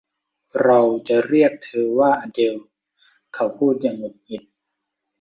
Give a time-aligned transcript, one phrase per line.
[0.63, 2.55] เราจะเรียกเธอว่าอะเดล
[3.33, 4.43] เขาพูดอย่างหงุดหงิด